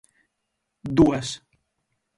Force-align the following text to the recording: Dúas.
Dúas. 0.97 1.27